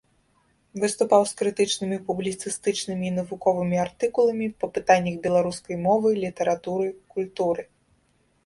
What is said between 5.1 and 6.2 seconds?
беларускай мовы,